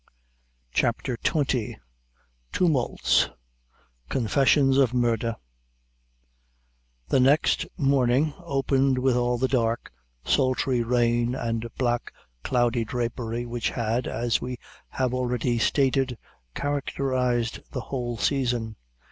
[0.71, 1.75] CHAPTER XX.
[2.51, 3.29] Tumults
[4.09, 5.35] Confessions of Murder.
[7.09, 9.91] The next morning opened with all the dark
[10.25, 12.11] sultry rain and black
[12.41, 14.57] cloudy drapery, which had, as we
[14.89, 16.17] have already stated,
[16.55, 18.77] characterized the whole season.